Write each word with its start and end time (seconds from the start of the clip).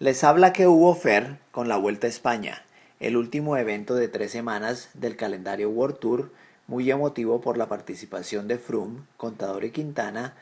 Les 0.00 0.22
habla 0.22 0.52
que 0.52 0.68
hubo 0.68 0.94
Fer 0.94 1.40
con 1.50 1.66
la 1.66 1.76
Vuelta 1.76 2.06
a 2.06 2.10
España, 2.10 2.62
el 3.00 3.16
último 3.16 3.56
evento 3.56 3.96
de 3.96 4.06
tres 4.06 4.30
semanas 4.30 4.90
del 4.94 5.16
calendario 5.16 5.70
World 5.70 5.98
Tour, 5.98 6.30
muy 6.68 6.88
emotivo 6.88 7.40
por 7.40 7.58
la 7.58 7.68
participación 7.68 8.46
de 8.46 8.58
Froome, 8.58 9.00
Contador 9.16 9.64
y 9.64 9.72
Quintana 9.72 10.34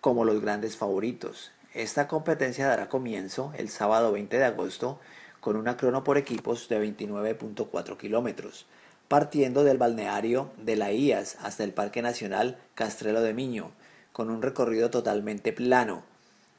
como 0.00 0.24
los 0.24 0.40
grandes 0.40 0.76
favoritos. 0.76 1.50
Esta 1.74 2.06
competencia 2.06 2.68
dará 2.68 2.88
comienzo 2.88 3.52
el 3.58 3.70
sábado 3.70 4.12
20 4.12 4.38
de 4.38 4.44
agosto 4.44 5.00
con 5.40 5.56
una 5.56 5.76
crono 5.76 6.04
por 6.04 6.16
equipos 6.16 6.68
de 6.68 6.80
29.4 6.80 7.96
kilómetros, 7.96 8.66
partiendo 9.08 9.64
del 9.64 9.78
balneario 9.78 10.52
de 10.58 10.76
la 10.76 10.92
IAS 10.92 11.38
hasta 11.42 11.64
el 11.64 11.72
Parque 11.72 12.02
Nacional 12.02 12.56
Castrelo 12.76 13.20
de 13.20 13.34
Miño, 13.34 13.72
con 14.12 14.30
un 14.30 14.42
recorrido 14.42 14.90
totalmente 14.90 15.52
plano. 15.52 16.04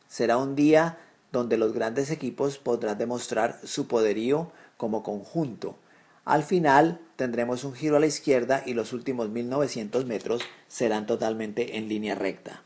Será 0.10 0.36
un 0.36 0.57
día 0.57 0.98
donde 1.34 1.57
los 1.57 1.73
grandes 1.73 2.11
equipos 2.11 2.60
podrán 2.60 2.97
demostrar 2.97 3.60
su 3.65 3.87
poderío 3.87 4.51
como 4.78 5.04
conjunto. 5.04 5.75
Al 6.25 6.43
final 6.43 7.01
tendremos 7.18 7.65
un 7.65 7.74
giro 7.74 7.97
a 7.97 8.00
la 8.00 8.05
izquierda 8.05 8.64
y 8.65 8.75
los 8.75 8.93
últimos 8.93 9.29
1900 9.29 10.05
metros 10.05 10.43
serán 10.69 11.05
totalmente 11.07 11.75
en 11.77 11.89
línea 11.89 12.15
recta. 12.15 12.61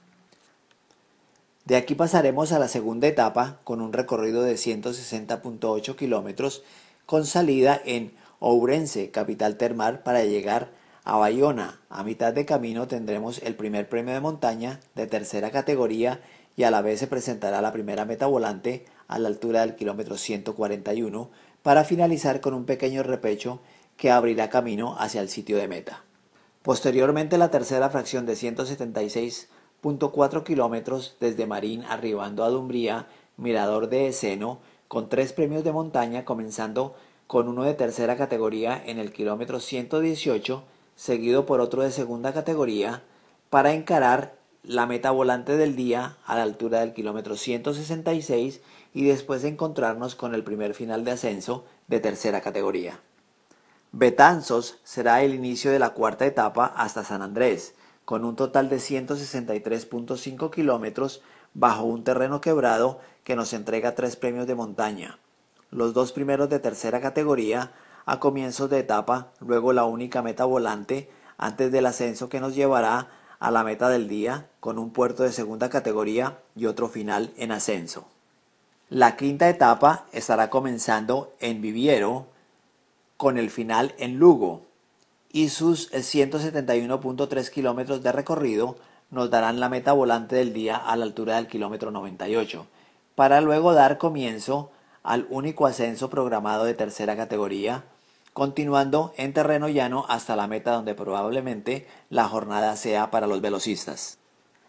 De 1.65 1.77
aquí 1.77 1.95
pasaremos 1.95 2.51
a 2.51 2.59
la 2.59 2.67
segunda 2.67 3.07
etapa 3.07 3.59
con 3.63 3.81
un 3.81 3.93
recorrido 3.93 4.43
de 4.43 4.55
160.8 4.55 5.95
kilómetros 5.95 6.63
con 7.05 7.25
salida 7.25 7.81
en 7.85 8.13
Ourense, 8.39 9.11
capital 9.11 9.57
termal, 9.57 10.03
para 10.03 10.23
llegar 10.23 10.69
a 11.05 11.15
Bayona. 11.15 11.79
A 11.89 12.03
mitad 12.03 12.33
de 12.33 12.45
camino 12.45 12.87
tendremos 12.87 13.41
el 13.41 13.55
primer 13.55 13.87
premio 13.87 14.13
de 14.13 14.19
montaña 14.19 14.81
de 14.93 15.07
tercera 15.07 15.51
categoría 15.51 16.21
y 16.57 16.63
a 16.63 16.71
la 16.71 16.81
vez 16.81 16.99
se 16.99 17.07
presentará 17.07 17.61
la 17.61 17.71
primera 17.71 18.03
meta 18.03 18.25
volante 18.25 18.83
a 19.07 19.17
la 19.19 19.29
altura 19.29 19.61
del 19.61 19.75
kilómetro 19.75 20.17
141 20.17 21.29
para 21.61 21.85
finalizar 21.85 22.41
con 22.41 22.53
un 22.53 22.65
pequeño 22.65 23.01
repecho 23.03 23.61
que 23.95 24.11
abrirá 24.11 24.49
camino 24.49 24.97
hacia 24.99 25.21
el 25.21 25.29
sitio 25.29 25.55
de 25.57 25.69
meta. 25.69 26.03
Posteriormente 26.63 27.37
la 27.37 27.51
tercera 27.51 27.91
fracción 27.91 28.25
de 28.25 28.33
176.4 28.33 30.43
kilómetros 30.43 31.15
desde 31.19 31.45
Marín 31.45 31.83
arribando 31.83 32.43
a 32.43 32.49
Dumbría, 32.49 33.05
Mirador 33.37 33.87
de 33.87 34.07
Eseno, 34.07 34.57
con 34.87 35.09
tres 35.09 35.33
premios 35.33 35.63
de 35.63 35.71
montaña 35.71 36.25
comenzando 36.25 36.95
con 37.27 37.47
uno 37.47 37.61
de 37.63 37.75
tercera 37.75 38.17
categoría 38.17 38.81
en 38.83 38.97
el 38.97 39.13
kilómetro 39.13 39.59
118, 39.59 40.63
seguido 40.95 41.45
por 41.45 41.61
otro 41.61 41.83
de 41.83 41.91
segunda 41.91 42.33
categoría, 42.33 43.03
para 43.49 43.73
encarar 43.73 44.36
la 44.67 44.85
meta 44.85 45.11
volante 45.11 45.55
del 45.55 45.77
día 45.77 46.17
a 46.25 46.35
la 46.35 46.43
altura 46.43 46.81
del 46.81 46.93
kilómetro 46.93 47.37
166 47.37 48.59
y 48.93 49.05
después 49.05 49.45
encontrarnos 49.45 50.15
con 50.15 50.35
el 50.35 50.43
primer 50.43 50.73
final 50.73 51.05
de 51.05 51.11
ascenso 51.11 51.63
de 51.87 52.01
tercera 52.01 52.41
categoría. 52.41 52.99
Betanzos 53.93 54.79
será 54.83 55.23
el 55.23 55.33
inicio 55.33 55.71
de 55.71 55.79
la 55.79 55.91
cuarta 55.91 56.25
etapa 56.25 56.65
hasta 56.65 57.05
San 57.05 57.21
Andrés, 57.21 57.75
con 58.03 58.25
un 58.25 58.35
total 58.35 58.67
de 58.67 58.77
163.5 58.77 60.51
kilómetros 60.51 61.21
bajo 61.53 61.83
un 61.83 62.03
terreno 62.03 62.41
quebrado 62.41 62.99
que 63.23 63.37
nos 63.37 63.53
entrega 63.53 63.95
tres 63.95 64.17
premios 64.17 64.47
de 64.47 64.55
montaña. 64.55 65.17
Los 65.71 65.93
dos 65.93 66.11
primeros 66.11 66.49
de 66.49 66.59
tercera 66.59 66.99
categoría 66.99 67.71
a 68.05 68.19
comienzos 68.19 68.69
de 68.69 68.79
etapa, 68.79 69.31
luego 69.39 69.71
la 69.71 69.85
única 69.85 70.21
meta 70.21 70.43
volante 70.43 71.09
antes 71.37 71.71
del 71.71 71.85
ascenso 71.85 72.27
que 72.27 72.41
nos 72.41 72.53
llevará 72.53 73.09
a 73.39 73.51
la 73.51 73.63
meta 73.63 73.89
del 73.89 74.07
día 74.07 74.47
con 74.59 74.79
un 74.79 74.91
puerto 74.91 75.23
de 75.23 75.31
segunda 75.31 75.69
categoría 75.69 76.39
y 76.55 76.65
otro 76.65 76.87
final 76.89 77.31
en 77.37 77.51
ascenso. 77.51 78.07
La 78.89 79.17
quinta 79.17 79.49
etapa 79.49 80.05
estará 80.13 80.49
comenzando 80.49 81.33
en 81.39 81.61
Viviero 81.61 82.27
con 83.17 83.37
el 83.37 83.49
final 83.49 83.93
en 83.97 84.17
Lugo 84.17 84.61
y 85.31 85.49
sus 85.49 85.91
171.3 85.91 87.49
kilómetros 87.49 88.01
de 88.01 88.11
recorrido 88.11 88.77
nos 89.09 89.29
darán 89.29 89.59
la 89.59 89.69
meta 89.69 89.93
volante 89.93 90.35
del 90.35 90.53
día 90.53 90.77
a 90.77 90.95
la 90.95 91.05
altura 91.05 91.35
del 91.35 91.47
kilómetro 91.47 91.91
98 91.91 92.65
para 93.15 93.41
luego 93.41 93.73
dar 93.73 93.97
comienzo 93.97 94.71
al 95.03 95.27
único 95.29 95.65
ascenso 95.65 96.09
programado 96.09 96.65
de 96.65 96.73
tercera 96.73 97.15
categoría 97.15 97.83
continuando 98.37 99.15
en 99.17 99.33
terreno 99.33 99.67
llano 99.67 100.05
hasta 100.09 100.35
la 100.35 100.45
meta 100.45 100.73
donde 100.73 100.93
probablemente 100.93 101.87
la 102.11 102.29
jornada 102.29 102.75
sea 102.75 103.09
para 103.09 103.25
los 103.25 103.41
velocistas. 103.41 104.19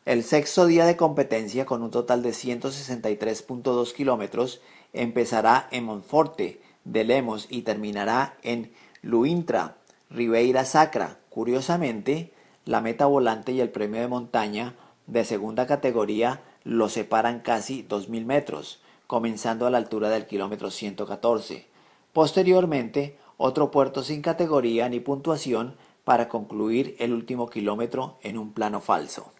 El 0.06 0.24
sexto 0.24 0.64
día 0.64 0.86
de 0.86 0.96
competencia 0.96 1.66
con 1.66 1.82
un 1.82 1.90
total 1.90 2.22
de 2.22 2.30
163.2 2.30 3.92
kilómetros 3.92 4.62
empezará 4.94 5.68
en 5.70 5.84
Monforte 5.84 6.62
de 6.84 7.04
Lemos 7.04 7.46
y 7.50 7.60
terminará 7.60 8.38
en 8.42 8.72
Luintra, 9.02 9.76
Ribeira 10.08 10.64
Sacra. 10.64 11.18
Curiosamente, 11.28 12.32
la 12.64 12.80
meta 12.80 13.04
volante 13.04 13.52
y 13.52 13.60
el 13.60 13.68
premio 13.68 14.00
de 14.00 14.08
montaña 14.08 14.76
de 15.06 15.26
segunda 15.26 15.66
categoría 15.66 16.40
lo 16.64 16.88
separan 16.88 17.40
casi 17.40 17.86
2.000 17.86 18.24
metros, 18.24 18.80
comenzando 19.06 19.66
a 19.66 19.70
la 19.70 19.76
altura 19.76 20.08
del 20.08 20.24
kilómetro 20.24 20.70
114. 20.70 21.66
Posteriormente, 22.14 23.18
otro 23.38 23.70
puerto 23.70 24.02
sin 24.02 24.20
categoría 24.20 24.90
ni 24.90 25.00
puntuación 25.00 25.76
para 26.04 26.28
concluir 26.28 26.96
el 26.98 27.14
último 27.14 27.48
kilómetro 27.48 28.18
en 28.22 28.36
un 28.36 28.52
plano 28.52 28.80
falso. 28.80 29.32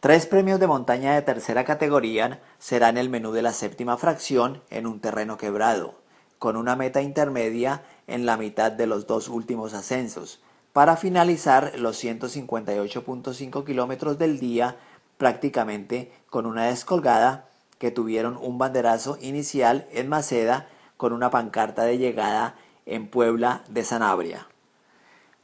Tres 0.00 0.26
premios 0.26 0.60
de 0.60 0.66
montaña 0.66 1.14
de 1.14 1.22
tercera 1.22 1.64
categoría 1.64 2.40
serán 2.58 2.98
el 2.98 3.08
menú 3.08 3.32
de 3.32 3.42
la 3.42 3.52
séptima 3.52 3.96
fracción 3.96 4.62
en 4.70 4.86
un 4.86 5.00
terreno 5.00 5.36
quebrado, 5.36 5.94
con 6.38 6.56
una 6.56 6.76
meta 6.76 7.02
intermedia 7.02 7.82
en 8.06 8.26
la 8.26 8.36
mitad 8.36 8.70
de 8.70 8.86
los 8.86 9.06
dos 9.06 9.28
últimos 9.28 9.74
ascensos, 9.74 10.40
para 10.72 10.96
finalizar 10.96 11.78
los 11.78 12.02
158.5 12.02 13.64
kilómetros 13.64 14.18
del 14.18 14.38
día 14.38 14.76
prácticamente 15.16 16.12
con 16.30 16.46
una 16.46 16.66
descolgada 16.66 17.48
que 17.78 17.90
tuvieron 17.90 18.36
un 18.36 18.58
banderazo 18.58 19.18
inicial 19.20 19.86
en 19.92 20.08
Maceda 20.08 20.68
con 20.96 21.12
una 21.12 21.30
pancarta 21.30 21.84
de 21.84 21.98
llegada 21.98 22.56
en 22.88 23.08
Puebla 23.08 23.62
de 23.68 23.84
Sanabria. 23.84 24.48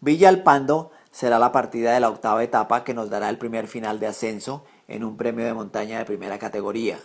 Villa 0.00 0.28
Alpando 0.28 0.90
será 1.10 1.38
la 1.38 1.52
partida 1.52 1.92
de 1.92 2.00
la 2.00 2.08
octava 2.08 2.42
etapa 2.42 2.82
que 2.82 2.94
nos 2.94 3.10
dará 3.10 3.28
el 3.28 3.38
primer 3.38 3.68
final 3.68 4.00
de 4.00 4.08
ascenso 4.08 4.64
en 4.88 5.04
un 5.04 5.16
premio 5.16 5.44
de 5.44 5.54
montaña 5.54 5.98
de 5.98 6.04
primera 6.04 6.38
categoría. 6.38 6.98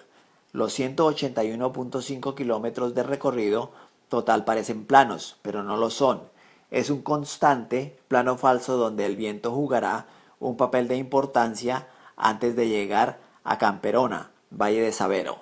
Los 0.51 0.77
181.5 0.79 2.35
kilómetros 2.35 2.95
de 2.95 3.03
recorrido 3.03 3.71
total 4.07 4.45
parecen 4.45 4.85
planos, 4.85 5.37
pero 5.43 5.61
no 5.61 5.77
lo 5.77 5.91
son. 5.91 6.23
Es 6.71 6.89
un 6.89 7.03
constante 7.03 7.99
plano 8.07 8.37
falso 8.37 8.77
donde 8.77 9.05
el 9.05 9.15
viento 9.15 9.51
jugará 9.51 10.07
un 10.39 10.57
papel 10.57 10.87
de 10.87 10.95
importancia 10.95 11.87
antes 12.17 12.55
de 12.55 12.67
llegar 12.67 13.19
a 13.43 13.57
Camperona, 13.57 14.31
Valle 14.49 14.81
de 14.81 14.91
Sabero. 14.91 15.37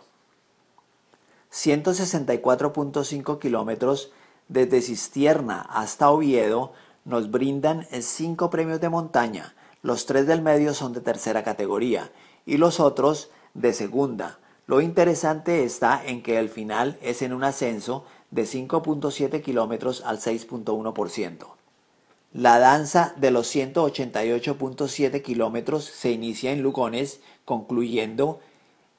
164.5 1.51 3.39
kilómetros 3.39 4.11
desde 4.49 4.81
Cistierna 4.81 5.61
hasta 5.61 6.09
Oviedo 6.09 6.73
nos 7.05 7.31
brindan 7.31 7.87
cinco 8.01 8.49
premios 8.49 8.81
de 8.81 8.89
montaña. 8.89 9.55
Los 9.81 10.05
tres 10.05 10.27
del 10.27 10.41
medio 10.41 10.73
son 10.73 10.93
de 10.93 11.01
tercera 11.01 11.43
categoría 11.43 12.11
y 12.45 12.57
los 12.57 12.79
otros 12.79 13.29
de 13.53 13.73
segunda. 13.73 14.39
Lo 14.65 14.81
interesante 14.81 15.63
está 15.63 16.01
en 16.05 16.21
que 16.21 16.39
el 16.39 16.49
final 16.49 16.97
es 17.01 17.21
en 17.21 17.33
un 17.33 17.43
ascenso 17.43 18.05
de 18.31 18.43
5.7 18.43 19.41
kilómetros 19.41 20.03
al 20.05 20.19
6.1%. 20.19 21.47
La 22.33 22.59
danza 22.59 23.13
de 23.15 23.31
los 23.31 23.55
188.7 23.55 25.21
kilómetros 25.21 25.85
se 25.85 26.11
inicia 26.11 26.51
en 26.51 26.61
Lugones, 26.61 27.21
concluyendo 27.45 28.41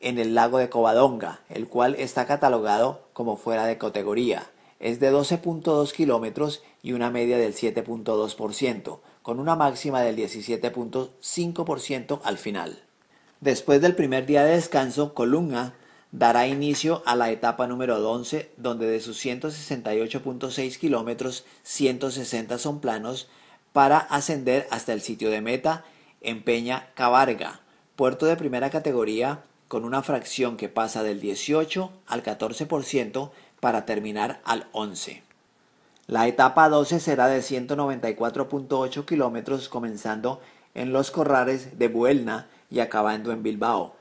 en 0.01 0.19
el 0.19 0.35
lago 0.35 0.57
de 0.57 0.71
Covadonga, 0.71 1.41
el 1.51 1.69
cual 1.69 1.95
está 1.97 2.27
catalogado 2.27 3.03
como 3.13 3.37
fuera 3.37 3.67
de 3.67 3.77
categoría 3.77 4.49
es 4.81 5.01
de 5.01 5.13
12.2 5.13 5.93
kilómetros 5.93 6.63
y 6.83 6.93
una 6.93 7.11
media 7.11 7.39
del 7.39 7.55
7.2%, 7.55 9.01
con 9.23 9.41
una 9.41 9.57
máxima 9.57 10.03
del 10.03 10.17
17.5% 10.17 12.21
al 12.23 12.39
final. 12.39 12.83
Después 13.41 13.81
del 13.81 13.95
primer 13.95 14.27
día 14.27 14.45
de 14.45 14.53
descanso, 14.53 15.15
Colunga 15.15 15.75
dará 16.11 16.47
inicio 16.47 17.03
a 17.07 17.17
la 17.17 17.31
etapa 17.31 17.67
número 17.67 17.97
11, 18.11 18.51
donde 18.57 18.87
de 18.87 19.01
sus 19.01 19.25
168.6 19.25 20.79
kilómetros, 20.79 21.45
160 21.63 22.59
son 22.59 22.81
planos, 22.81 23.29
para 23.73 23.99
ascender 23.99 24.67
hasta 24.71 24.93
el 24.93 25.03
sitio 25.03 25.31
de 25.31 25.41
meta 25.41 25.85
en 26.21 26.43
Peña 26.43 26.91
Cabarga, 26.95 27.61
puerto 27.97 28.27
de 28.27 28.37
primera 28.37 28.71
categoría 28.71 29.43
con 29.69 29.85
una 29.85 30.03
fracción 30.03 30.57
que 30.57 30.71
pasa 30.71 31.03
del 31.03 31.21
18 31.21 31.93
al 32.07 32.23
14%, 32.23 33.31
para 33.61 33.85
terminar 33.87 34.41
al 34.45 34.67
11. 34.73 35.23
La 36.07 36.27
etapa 36.27 36.69
12 36.69 37.01
será 37.01 37.27
de 37.27 37.41
194.8 37.41 39.05
kilómetros 39.05 39.69
comenzando 39.69 40.41
en 40.75 40.93
los 40.93 41.11
corrales 41.11 41.79
de 41.79 41.89
Buelna 41.89 42.49
y 42.71 42.81
acabando 42.81 43.33
en 43.33 43.43
Bilbao. 43.43 43.95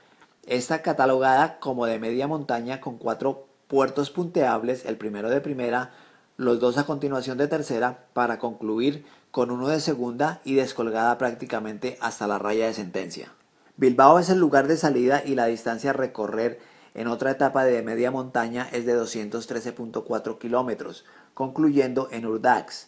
Está 0.45 0.81
catalogada 0.81 1.59
como 1.59 1.85
de 1.85 1.99
media 1.99 2.27
montaña 2.27 2.79
con 2.79 2.97
cuatro 2.97 3.47
puertos 3.67 4.09
punteables, 4.09 4.85
el 4.85 4.95
primero 4.95 5.29
de 5.29 5.41
primera, 5.41 5.91
los 6.37 6.59
dos 6.59 6.77
a 6.77 6.85
continuación 6.85 7.37
de 7.37 7.47
tercera, 7.47 8.05
para 8.13 8.39
concluir 8.39 9.05
con 9.31 9.51
uno 9.51 9.67
de 9.67 9.81
segunda 9.81 10.39
y 10.45 10.55
descolgada 10.55 11.17
prácticamente 11.17 11.97
hasta 11.99 12.27
la 12.27 12.39
raya 12.39 12.67
de 12.67 12.73
sentencia. 12.73 13.33
Bilbao 13.75 14.19
es 14.19 14.29
el 14.29 14.39
lugar 14.39 14.67
de 14.67 14.77
salida 14.77 15.21
y 15.25 15.35
la 15.35 15.47
distancia 15.47 15.89
a 15.89 15.93
recorrer 15.93 16.59
en 16.97 17.07
otra 17.07 17.31
etapa 17.31 17.63
de 17.63 17.83
media 17.83 18.09
montaña 18.09 18.67
es 18.71 18.85
de 18.87 18.99
213.4 18.99 20.39
kilómetros, 20.39 21.05
concluyendo 21.35 22.09
en 22.11 22.25
Urdax. 22.25 22.87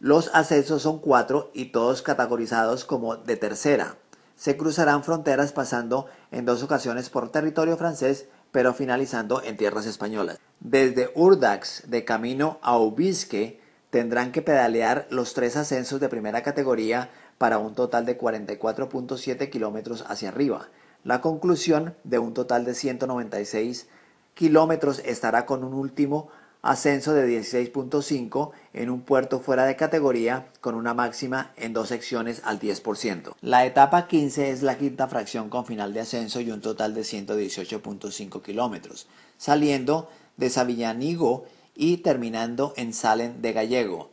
Los 0.00 0.30
ascensos 0.34 0.82
son 0.82 1.00
cuatro 1.00 1.50
y 1.52 1.66
todos 1.66 2.00
categorizados 2.00 2.86
como 2.86 3.16
de 3.16 3.36
tercera. 3.36 3.96
Se 4.36 4.56
cruzarán 4.56 5.04
fronteras 5.04 5.52
pasando 5.52 6.06
en 6.30 6.46
dos 6.46 6.62
ocasiones 6.62 7.10
por 7.10 7.30
territorio 7.30 7.76
francés, 7.76 8.26
pero 8.52 8.72
finalizando 8.72 9.42
en 9.42 9.58
tierras 9.58 9.84
españolas. 9.84 10.38
Desde 10.60 11.10
Urdax 11.14 11.90
de 11.90 12.06
camino 12.06 12.58
a 12.62 12.78
Ubisque 12.78 13.60
tendrán 13.90 14.32
que 14.32 14.40
pedalear 14.40 15.06
los 15.10 15.34
tres 15.34 15.56
ascensos 15.58 16.00
de 16.00 16.08
primera 16.08 16.42
categoría 16.42 17.10
para 17.36 17.58
un 17.58 17.74
total 17.74 18.06
de 18.06 18.18
44.7 18.18 19.50
kilómetros 19.50 20.06
hacia 20.08 20.30
arriba. 20.30 20.68
La 21.06 21.20
conclusión 21.20 21.94
de 22.02 22.18
un 22.18 22.34
total 22.34 22.64
de 22.64 22.74
196 22.74 23.86
kilómetros 24.34 24.98
estará 25.04 25.46
con 25.46 25.62
un 25.62 25.72
último 25.72 26.30
ascenso 26.62 27.14
de 27.14 27.28
16.5 27.28 28.50
en 28.72 28.90
un 28.90 29.02
puerto 29.02 29.38
fuera 29.38 29.66
de 29.66 29.76
categoría 29.76 30.48
con 30.60 30.74
una 30.74 30.94
máxima 30.94 31.52
en 31.56 31.72
dos 31.72 31.90
secciones 31.90 32.42
al 32.44 32.58
10%. 32.58 33.34
La 33.40 33.64
etapa 33.66 34.08
15 34.08 34.50
es 34.50 34.64
la 34.64 34.78
quinta 34.78 35.06
fracción 35.06 35.48
con 35.48 35.64
final 35.64 35.94
de 35.94 36.00
ascenso 36.00 36.40
y 36.40 36.50
un 36.50 36.60
total 36.60 36.92
de 36.92 37.02
118.5 37.02 38.42
kilómetros, 38.42 39.06
saliendo 39.38 40.10
de 40.36 40.50
Savillanigo 40.50 41.44
y 41.76 41.98
terminando 41.98 42.74
en 42.76 42.92
Salen 42.92 43.40
de 43.42 43.52
Gallego. 43.52 44.10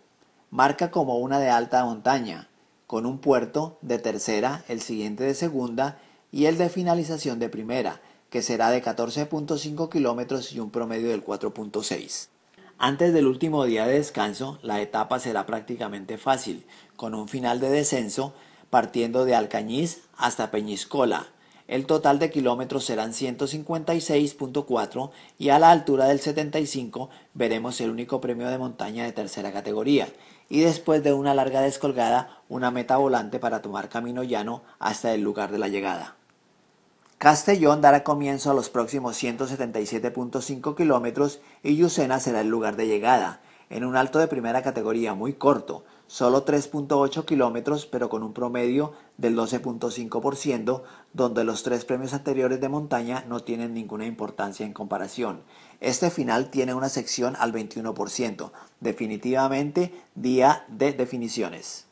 Marca 0.52 0.92
como 0.92 1.18
una 1.18 1.40
de 1.40 1.50
alta 1.50 1.84
montaña, 1.86 2.50
con 2.86 3.08
un 3.08 3.18
puerto 3.18 3.80
de 3.82 3.98
tercera, 3.98 4.64
el 4.68 4.80
siguiente 4.80 5.24
de 5.24 5.34
segunda 5.34 5.98
y 6.34 6.48
el 6.48 6.58
de 6.58 6.68
finalización 6.68 7.38
de 7.38 7.48
primera, 7.48 8.02
que 8.32 8.42
será 8.42 8.72
de 8.72 8.84
14.5 8.84 9.88
kilómetros 9.88 10.52
y 10.52 10.60
un 10.60 10.72
promedio 10.72 11.10
del 11.10 11.24
4.6. 11.24 12.30
Antes 12.80 13.14
del 13.14 13.28
último 13.28 13.66
día 13.66 13.86
de 13.86 13.94
descanso, 13.94 14.58
la 14.64 14.82
etapa 14.82 15.20
será 15.20 15.46
prácticamente 15.46 16.18
fácil, 16.18 16.66
con 16.96 17.14
un 17.14 17.28
final 17.28 17.60
de 17.60 17.70
descenso 17.70 18.34
partiendo 18.72 19.26
de 19.26 19.36
Alcañiz 19.36 20.02
hasta 20.18 20.50
Peñiscola. 20.50 21.28
El 21.68 21.86
total 21.86 22.18
de 22.18 22.32
kilómetros 22.32 22.84
serán 22.84 23.14
156.4 23.14 25.12
y 25.38 25.50
a 25.50 25.60
la 25.60 25.70
altura 25.70 26.06
del 26.06 26.20
75 26.20 27.12
veremos 27.36 27.80
el 27.80 27.92
único 27.92 28.20
premio 28.20 28.50
de 28.50 28.58
montaña 28.58 29.04
de 29.04 29.12
tercera 29.12 29.54
categoría 29.54 30.10
y 30.50 30.62
después 30.62 31.04
de 31.04 31.14
una 31.14 31.36
larga 31.36 31.62
descolgada 31.62 32.42
una 32.50 32.72
meta 32.72 32.98
volante 32.98 33.38
para 33.38 33.62
tomar 33.62 33.88
camino 33.90 34.24
llano 34.24 34.64
hasta 34.80 35.14
el 35.14 35.22
lugar 35.22 35.52
de 35.52 35.60
la 35.60 35.68
llegada. 35.68 36.18
Castellón 37.24 37.80
dará 37.80 38.04
comienzo 38.04 38.52
a 38.52 38.54
los 38.54 38.70
próximos 38.70 39.16
177.5 39.24 40.76
kilómetros 40.76 41.40
y 41.64 41.78
Yucena 41.78 42.20
será 42.20 42.42
el 42.42 42.50
lugar 42.50 42.76
de 42.76 42.86
llegada, 42.86 43.42
en 43.70 43.86
un 43.86 43.96
alto 43.96 44.20
de 44.20 44.28
primera 44.28 44.62
categoría 44.62 45.14
muy 45.14 45.32
corto, 45.32 45.86
solo 46.06 46.44
3.8 46.44 47.24
kilómetros 47.24 47.86
pero 47.86 48.10
con 48.10 48.24
un 48.24 48.34
promedio 48.34 48.92
del 49.16 49.38
12.5%, 49.38 50.82
donde 51.14 51.46
los 51.46 51.64
tres 51.64 51.86
premios 51.86 52.14
anteriores 52.14 52.60
de 52.60 52.68
montaña 52.68 53.24
no 53.30 53.40
tienen 53.40 53.74
ninguna 53.74 54.06
importancia 54.06 54.66
en 54.66 54.74
comparación. 54.74 55.44
Este 55.80 56.12
final 56.12 56.50
tiene 56.50 56.74
una 56.74 56.90
sección 56.90 57.38
al 57.40 57.54
21%, 57.54 58.52
definitivamente 58.82 59.94
día 60.14 60.66
de 60.68 60.92
definiciones. 60.92 61.86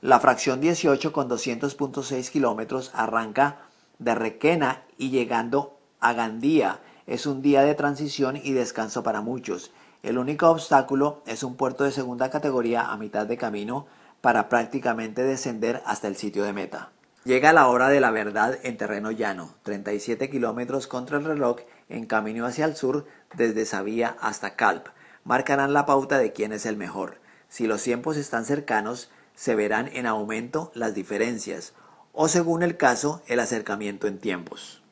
La 0.00 0.20
fracción 0.20 0.60
18 0.60 1.12
con 1.12 1.28
200.6 1.28 2.30
kilómetros 2.30 2.92
arranca 2.94 3.67
de 3.98 4.14
Requena 4.14 4.84
y 4.96 5.10
llegando 5.10 5.78
a 6.00 6.12
Gandía. 6.12 6.80
Es 7.06 7.26
un 7.26 7.42
día 7.42 7.62
de 7.62 7.74
transición 7.74 8.36
y 8.36 8.52
descanso 8.52 9.02
para 9.02 9.20
muchos. 9.20 9.72
El 10.02 10.18
único 10.18 10.48
obstáculo 10.48 11.22
es 11.26 11.42
un 11.42 11.56
puerto 11.56 11.84
de 11.84 11.92
segunda 11.92 12.30
categoría 12.30 12.92
a 12.92 12.96
mitad 12.96 13.26
de 13.26 13.36
camino 13.36 13.86
para 14.20 14.48
prácticamente 14.48 15.22
descender 15.22 15.82
hasta 15.86 16.08
el 16.08 16.16
sitio 16.16 16.44
de 16.44 16.52
meta. 16.52 16.90
Llega 17.24 17.52
la 17.52 17.68
hora 17.68 17.88
de 17.88 18.00
la 18.00 18.10
verdad 18.10 18.58
en 18.62 18.76
terreno 18.76 19.10
llano, 19.10 19.54
37 19.64 20.30
kilómetros 20.30 20.86
contra 20.86 21.18
el 21.18 21.24
reloj 21.24 21.58
en 21.88 22.06
camino 22.06 22.46
hacia 22.46 22.64
el 22.64 22.76
sur 22.76 23.06
desde 23.34 23.66
Sabía 23.66 24.16
hasta 24.20 24.54
Calp. 24.54 24.86
Marcarán 25.24 25.72
la 25.72 25.84
pauta 25.84 26.18
de 26.18 26.32
quién 26.32 26.52
es 26.52 26.64
el 26.64 26.76
mejor. 26.76 27.18
Si 27.48 27.66
los 27.66 27.82
tiempos 27.82 28.16
están 28.16 28.44
cercanos, 28.44 29.10
se 29.34 29.54
verán 29.54 29.88
en 29.92 30.06
aumento 30.06 30.70
las 30.74 30.94
diferencias 30.94 31.74
o 32.20 32.26
según 32.26 32.64
el 32.64 32.76
caso 32.76 33.22
el 33.28 33.38
acercamiento 33.38 34.08
en 34.08 34.18
tiempos. 34.18 34.82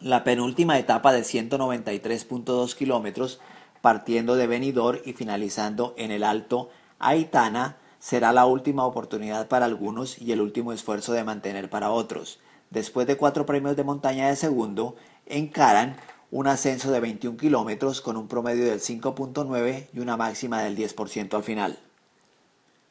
La 0.00 0.22
penúltima 0.22 0.78
etapa 0.78 1.12
de 1.12 1.22
193.2 1.22 2.76
kilómetros 2.76 3.40
partiendo 3.80 4.36
de 4.36 4.46
Benidorm 4.46 5.00
y 5.04 5.12
finalizando 5.12 5.94
en 5.96 6.12
el 6.12 6.22
Alto 6.22 6.70
Aitana 7.00 7.76
será 7.98 8.32
la 8.32 8.46
última 8.46 8.86
oportunidad 8.86 9.48
para 9.48 9.64
algunos 9.64 10.22
y 10.22 10.30
el 10.30 10.40
último 10.40 10.72
esfuerzo 10.72 11.12
de 11.12 11.24
mantener 11.24 11.68
para 11.68 11.90
otros. 11.90 12.38
Después 12.70 13.08
de 13.08 13.16
cuatro 13.16 13.46
premios 13.46 13.74
de 13.74 13.82
montaña 13.82 14.28
de 14.28 14.36
segundo, 14.36 14.94
encaran 15.26 15.96
un 16.30 16.46
ascenso 16.46 16.92
de 16.92 17.00
21 17.00 17.36
kilómetros 17.36 18.00
con 18.00 18.16
un 18.16 18.28
promedio 18.28 18.64
del 18.64 18.78
5.9 18.78 19.88
y 19.92 19.98
una 19.98 20.16
máxima 20.16 20.62
del 20.62 20.76
10% 20.76 21.34
al 21.34 21.42
final. 21.42 21.80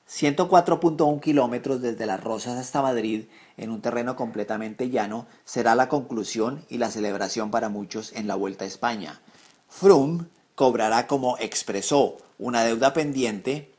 104.1 0.10 1.20
kilómetros 1.20 1.82
desde 1.82 2.06
Las 2.06 2.24
Rosas 2.24 2.60
hasta 2.60 2.82
Madrid, 2.82 3.26
en 3.58 3.72
un 3.72 3.82
terreno 3.82 4.16
completamente 4.16 4.90
llano, 4.90 5.26
será 5.46 5.76
la 5.76 5.90
conclusión 5.90 6.64
y 6.70 6.78
la 6.78 6.92
celebración 6.92 7.52
para 7.52 7.70
muchos 7.70 8.14
en 8.14 8.28
la 8.28 8.36
Vuelta 8.36 8.66
a 8.66 8.68
España. 8.68 9.20
Froome 9.68 10.26
cobrará 10.54 11.08
como 11.08 11.38
expresó 11.40 12.18
una 12.38 12.64
deuda 12.64 12.94
pendiente, 12.94 13.72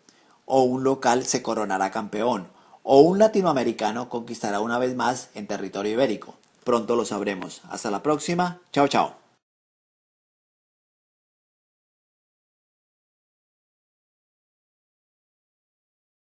o 0.44 0.62
un 0.62 0.84
local 0.84 1.24
se 1.24 1.42
coronará 1.42 1.90
campeón, 1.90 2.48
o 2.82 3.00
un 3.00 3.18
latinoamericano 3.18 4.08
conquistará 4.08 4.60
una 4.60 4.78
vez 4.78 4.94
más 4.94 5.30
en 5.34 5.46
territorio 5.46 5.92
ibérico. 5.92 6.34
Pronto 6.64 6.96
lo 6.96 7.04
sabremos. 7.04 7.62
Hasta 7.70 7.90
la 7.90 8.02
próxima. 8.02 8.60
Chao, 8.72 8.88
chao. 8.88 9.25